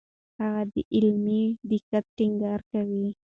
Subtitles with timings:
[0.41, 3.07] هغه د علمي دقت ټینګار کوي.